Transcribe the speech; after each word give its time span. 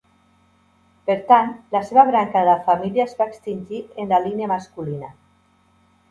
Per 1.09 1.17
tant, 1.31 1.51
la 1.75 1.81
seva 1.89 2.05
branca 2.07 2.41
de 2.41 2.47
la 2.47 2.55
família 2.69 3.05
es 3.09 3.13
va 3.19 3.27
extingir 3.33 3.81
en 4.05 4.09
la 4.13 4.21
línia 4.23 4.49
masculina. 4.53 5.11